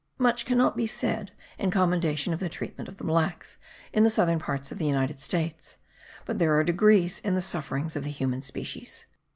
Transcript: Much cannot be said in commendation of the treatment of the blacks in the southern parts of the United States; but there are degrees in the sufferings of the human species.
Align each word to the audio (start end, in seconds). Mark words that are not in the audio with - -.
Much 0.17 0.45
cannot 0.47 0.75
be 0.75 0.87
said 0.87 1.31
in 1.59 1.69
commendation 1.69 2.33
of 2.33 2.39
the 2.39 2.49
treatment 2.49 2.89
of 2.89 2.97
the 2.97 3.03
blacks 3.03 3.57
in 3.93 4.01
the 4.01 4.09
southern 4.09 4.39
parts 4.39 4.71
of 4.71 4.79
the 4.79 4.85
United 4.87 5.19
States; 5.19 5.77
but 6.25 6.39
there 6.39 6.55
are 6.57 6.63
degrees 6.63 7.19
in 7.19 7.35
the 7.35 7.39
sufferings 7.39 7.95
of 7.95 8.03
the 8.03 8.09
human 8.09 8.41
species. 8.41 9.05